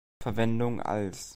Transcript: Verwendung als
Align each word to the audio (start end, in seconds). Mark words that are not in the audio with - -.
Verwendung 0.19 0.79
als 0.81 1.29